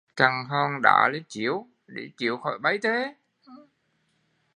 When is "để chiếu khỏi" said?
1.87-2.59